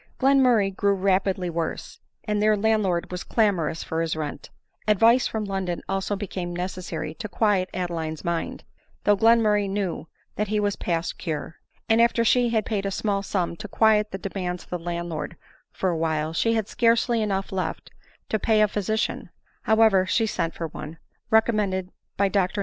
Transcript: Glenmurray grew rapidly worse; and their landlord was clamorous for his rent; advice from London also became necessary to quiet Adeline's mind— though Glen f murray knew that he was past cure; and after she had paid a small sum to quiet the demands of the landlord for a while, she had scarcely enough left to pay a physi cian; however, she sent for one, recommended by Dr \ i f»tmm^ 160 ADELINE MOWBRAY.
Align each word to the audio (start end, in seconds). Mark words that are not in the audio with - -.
Glenmurray 0.19 0.71
grew 0.75 0.95
rapidly 0.95 1.47
worse; 1.51 1.99
and 2.23 2.41
their 2.41 2.57
landlord 2.57 3.11
was 3.11 3.23
clamorous 3.23 3.83
for 3.83 4.01
his 4.01 4.15
rent; 4.15 4.49
advice 4.87 5.27
from 5.27 5.45
London 5.45 5.83
also 5.87 6.15
became 6.15 6.55
necessary 6.55 7.13
to 7.13 7.29
quiet 7.29 7.69
Adeline's 7.71 8.23
mind— 8.25 8.63
though 9.03 9.15
Glen 9.15 9.37
f 9.37 9.43
murray 9.43 9.67
knew 9.67 10.07
that 10.37 10.47
he 10.47 10.59
was 10.59 10.75
past 10.75 11.19
cure; 11.19 11.57
and 11.87 12.01
after 12.01 12.25
she 12.25 12.49
had 12.49 12.65
paid 12.65 12.87
a 12.87 12.89
small 12.89 13.21
sum 13.21 13.55
to 13.57 13.67
quiet 13.67 14.09
the 14.09 14.17
demands 14.17 14.63
of 14.63 14.71
the 14.71 14.79
landlord 14.79 15.37
for 15.71 15.91
a 15.91 15.97
while, 15.97 16.33
she 16.33 16.55
had 16.55 16.67
scarcely 16.67 17.21
enough 17.21 17.51
left 17.51 17.91
to 18.27 18.39
pay 18.39 18.63
a 18.63 18.67
physi 18.67 18.97
cian; 18.97 19.29
however, 19.65 20.07
she 20.07 20.25
sent 20.25 20.55
for 20.55 20.65
one, 20.69 20.97
recommended 21.29 21.91
by 22.17 22.25
Dr 22.25 22.25
\ 22.25 22.25
i 22.25 22.25
f»tmm^ 22.25 22.25
160 22.25 22.25
ADELINE 22.49 22.53
MOWBRAY. 22.53 22.59